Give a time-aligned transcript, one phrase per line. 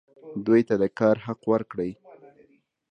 [0.45, 1.91] دوی ته د کار حق ورکړئ